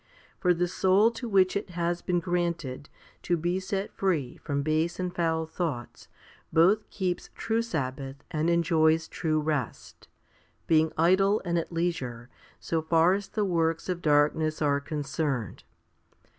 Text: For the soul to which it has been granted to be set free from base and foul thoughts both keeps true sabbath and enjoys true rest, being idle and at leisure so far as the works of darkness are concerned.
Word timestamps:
For 0.39 0.51
the 0.55 0.67
soul 0.67 1.11
to 1.11 1.29
which 1.29 1.55
it 1.55 1.69
has 1.69 2.01
been 2.01 2.19
granted 2.19 2.89
to 3.21 3.37
be 3.37 3.59
set 3.59 3.93
free 3.93 4.37
from 4.37 4.63
base 4.63 4.99
and 4.99 5.13
foul 5.15 5.45
thoughts 5.45 6.07
both 6.51 6.89
keeps 6.89 7.29
true 7.35 7.61
sabbath 7.61 8.15
and 8.31 8.49
enjoys 8.49 9.07
true 9.07 9.39
rest, 9.39 10.07
being 10.65 10.91
idle 10.97 11.39
and 11.45 11.59
at 11.59 11.71
leisure 11.71 12.29
so 12.59 12.81
far 12.81 13.13
as 13.13 13.27
the 13.27 13.45
works 13.45 13.89
of 13.89 14.01
darkness 14.01 14.59
are 14.59 14.79
concerned. 14.79 15.63